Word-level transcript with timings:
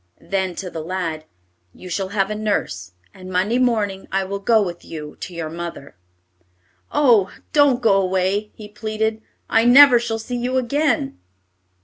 Then, 0.19 0.55
to 0.55 0.71
the 0.71 0.81
lad, 0.81 1.25
"You 1.75 1.87
shall 1.87 2.07
have 2.07 2.31
a 2.31 2.35
nurse, 2.35 2.93
and 3.13 3.29
Monday 3.29 3.59
morning 3.59 4.07
I 4.11 4.23
will 4.23 4.39
go 4.39 4.59
with 4.59 4.83
you 4.83 5.15
to 5.19 5.31
your 5.35 5.51
mother." 5.51 5.95
"Oh! 6.91 7.31
don't 7.53 7.83
go 7.83 8.01
away," 8.01 8.49
he 8.55 8.67
pleaded; 8.67 9.21
"I 9.47 9.63
never 9.65 9.99
shall 9.99 10.17
see 10.17 10.37
you 10.37 10.57
again." 10.57 11.19